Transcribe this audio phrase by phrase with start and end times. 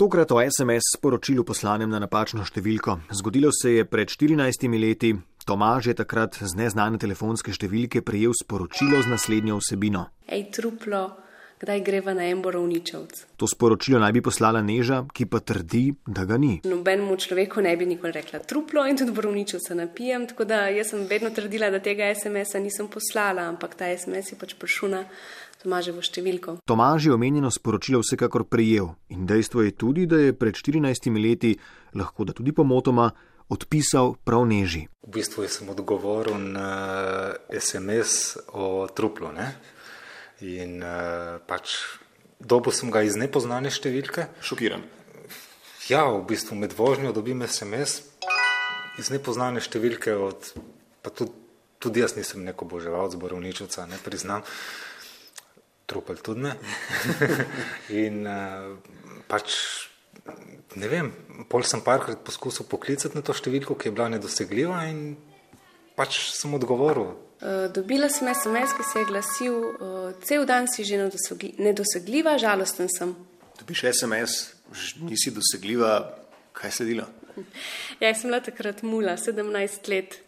[0.00, 2.94] Tokrat o SMS sporočilu poslanem na napačno številko.
[3.12, 5.10] Zgodilo se je pred 14 leti.
[5.44, 10.06] Tomaž je takrat z neznane telefonske številke prejel sporočilo z naslednjo vsebino.
[10.24, 11.02] Ej, truplo,
[11.60, 13.24] kdaj greva na en borovničevc?
[13.36, 16.60] To sporočilo naj bi poslala Neža, ki pa trdi, da ga ni.
[16.64, 21.04] Nobenemu človeku ne bi nikoli rekla truplo in tudi borovničevca napijem, tako da jaz sem
[21.10, 25.04] vedno trdila, da tega SMS-a nisem poslala, ampak ta SMS je pač prišel na
[25.60, 26.54] Tomaževo številko.
[26.64, 31.52] Tomaž je omenjeno sporočilo vsekakor prejel in dejstvo je tudi, da je pred 14 leti,
[31.92, 33.10] lahko da tudi pomotoma,
[33.52, 34.86] odpisal prav Neži.
[35.04, 36.70] V bistvu sem odgovoril na
[37.52, 39.34] SMS o truplu.
[39.36, 39.52] Ne?
[40.40, 41.76] In uh, pač
[42.40, 44.30] dobil sem ga iz nepoznane številke.
[44.40, 44.84] Šokiran.
[45.90, 48.00] Ja, v bistvu med vožnjo dobim SMS
[49.00, 50.52] iz nepoznane številke, od,
[51.04, 51.34] pa tudi,
[51.82, 54.46] tudi jaz nisem neko boževalc, borovničevca, ne priznam.
[55.90, 56.56] Trupel tudi ne.
[58.04, 58.76] In uh,
[59.28, 59.56] pač
[60.80, 61.10] ne vem,
[61.50, 65.16] pol sem parkrat poskusil poklicati na to številko, ki je bila nedosegljiva in
[65.98, 67.16] pač sem odgovoril.
[67.40, 70.98] Uh, dobila sem SMS, ki se je glasil, uh, cel dan si že
[71.58, 73.14] nedosegljiva, žalosten sem.
[73.58, 74.32] Dobiš SMS,
[75.00, 76.16] nisi dosegljiva,
[76.52, 77.06] kaj je sledilo?
[78.00, 80.18] Ja, jaz sem bila takrat mula, 17 let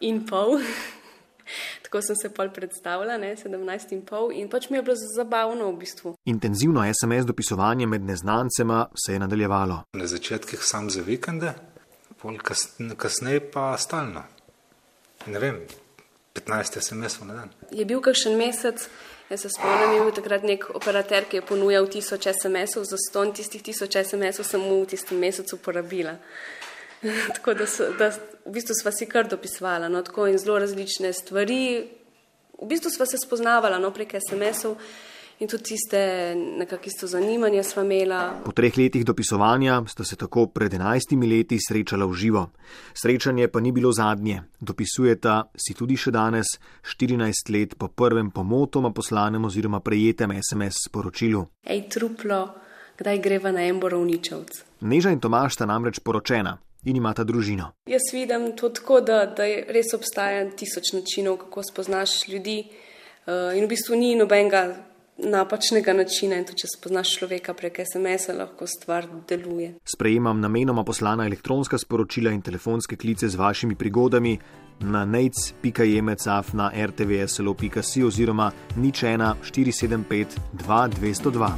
[0.00, 0.60] in pol.
[1.86, 5.70] Tako sem se pol predstavljala, ne, 17 in pol in pač mi je bilo zabavno
[5.70, 6.14] v bistvu.
[6.30, 9.80] Intenzivno SMS dopisovanje med neznancema se je nadaljevalo.
[9.92, 11.54] Na začetkih sam za vikende,
[12.22, 14.22] pol kas, kasneje pa stalno.
[15.26, 15.62] Ne vem,
[16.36, 17.52] 15 SMS-ov na dan.
[17.72, 18.84] Je bil kakšen mesec,
[19.30, 23.32] jaz se spomnim, je bil takrat nek operater, ki je ponujal tisoč SMS-ov, za ston
[23.36, 26.16] tistih tisoč SMS-ov sem mu v tistem mesecu porabila.
[27.36, 28.10] tako da, so, da
[28.44, 31.88] v bistvu sva si kar dopisovala, no, tako in zelo različne stvari.
[32.56, 34.76] V bistvu sva se spoznavala no, prek SMS-ov
[35.38, 35.98] in tudi tiste
[36.34, 38.40] nekakšne isto zanimanje sva imela.
[38.44, 42.50] Po treh letih dopisovanja sta se tako pred 11 leti srečala v živo.
[42.94, 44.42] Srečanje pa ni bilo zadnje.
[44.60, 46.46] Dopisujeta si tudi še danes,
[46.82, 51.46] 14 let po prvem pomotoma poslanem oziroma prejetem SMS sporočilu.
[51.64, 52.54] Ej, truplo,
[52.98, 54.64] kdaj greva na en borovničevc?
[54.80, 57.72] Neža in Tomaš sta namreč poročena in imata družino.
[57.90, 63.66] Jaz vidim to tako, da, da res obstaja tisoč načinov, kako spoznaš ljudi uh, in
[63.66, 69.08] v bistvu ni nobenega napačnega načina in tudi če spoznaš človeka prek SMS-a, lahko stvar
[69.28, 69.74] deluje.
[69.84, 74.36] Sprejemam namenoma poslana elektronska sporočila in telefonske klice z vašimi prigodami
[74.80, 81.56] na nec.jemecaf na rtvslo.si oziroma nič 1 475 2202.